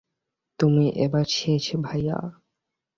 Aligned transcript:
তুমি 0.59 0.85
এবার 1.05 1.25
শেষ 1.31 1.65
ভায়া! 1.81 2.17